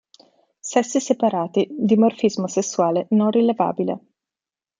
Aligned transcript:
Sessi 0.71 0.99
separati, 0.99 1.67
dimorfismo 1.77 2.47
sessuale 2.47 3.05
non 3.11 3.29
rilevabile. 3.29 3.99